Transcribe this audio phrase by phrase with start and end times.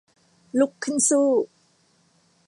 [0.59, 1.27] ลุกขึ้นสู้